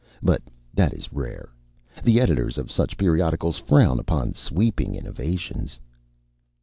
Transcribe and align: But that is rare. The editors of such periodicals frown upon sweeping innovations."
But 0.23 0.41
that 0.73 0.93
is 0.95 1.13
rare. 1.13 1.49
The 2.03 2.19
editors 2.19 2.57
of 2.57 2.71
such 2.71 2.97
periodicals 2.97 3.59
frown 3.59 3.99
upon 3.99 4.33
sweeping 4.33 4.95
innovations." 4.95 5.79